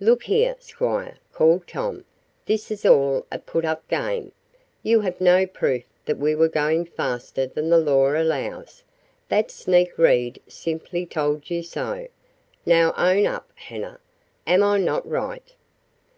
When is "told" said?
11.06-11.48